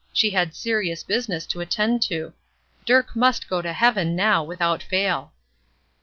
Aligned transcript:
She 0.11 0.31
had 0.31 0.55
serious 0.55 1.03
business 1.03 1.45
to 1.45 1.61
attend 1.61 2.01
to. 2.09 2.33
Dirk 2.87 3.15
must 3.15 3.47
go 3.47 3.61
to 3.61 3.71
heaven 3.71 4.15
now 4.15 4.43
without 4.43 4.81
fail. 4.81 5.31